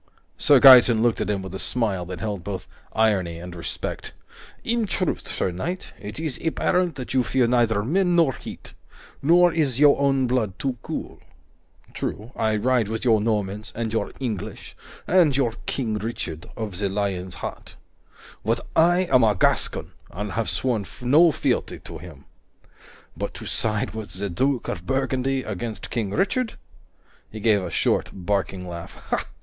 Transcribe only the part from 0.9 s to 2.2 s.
looked at him with a smile that